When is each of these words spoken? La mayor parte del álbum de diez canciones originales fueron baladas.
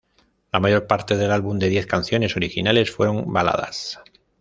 La 0.51 0.59
mayor 0.59 0.87
parte 0.87 1.15
del 1.15 1.31
álbum 1.31 1.59
de 1.59 1.69
diez 1.69 1.85
canciones 1.85 2.35
originales 2.35 2.89
fueron 2.89 3.31
baladas. 3.31 3.99